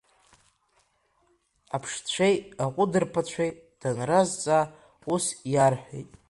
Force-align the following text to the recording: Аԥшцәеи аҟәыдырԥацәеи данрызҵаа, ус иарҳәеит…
Аԥшцәеи 1.75 2.35
аҟәыдырԥацәеи 2.63 3.51
данрызҵаа, 3.79 4.63
ус 5.13 5.25
иарҳәеит… 5.53 6.09